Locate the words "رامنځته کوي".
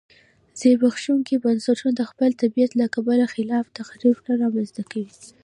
4.41-5.09